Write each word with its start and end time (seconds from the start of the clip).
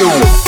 Brasil. 0.00 0.39